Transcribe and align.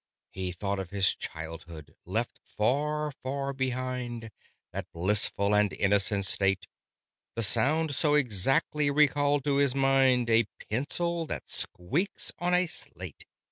He 0.31 0.51
thought 0.51 0.79
of 0.79 0.89
his 0.89 1.13
childhood, 1.15 1.93
left 2.05 2.39
far 2.43 3.11
far 3.11 3.53
behind 3.53 4.31
That 4.71 4.91
blissful 4.91 5.53
and 5.53 5.71
innocent 5.73 6.25
state 6.25 6.65
The 7.35 7.43
sound 7.43 7.93
so 7.93 8.15
exactly 8.15 8.89
recalled 8.89 9.43
to 9.43 9.57
his 9.57 9.75
mind 9.75 10.27
A 10.27 10.45
pencil 10.71 11.27
that 11.27 11.51
squeaks 11.51 12.31
on 12.39 12.51
a 12.55 12.65
slate! 12.65 13.25